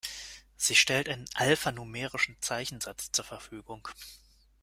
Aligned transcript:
Sie 0.57 0.73
stellt 0.73 1.07
einen 1.09 1.29
alphanumerischen 1.35 2.35
Zeichensatz 2.41 3.11
zur 3.11 3.23
Verfügung. 3.23 3.87